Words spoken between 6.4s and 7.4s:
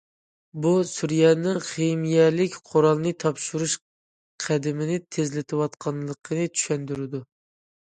چۈشەندۈرىدۇ.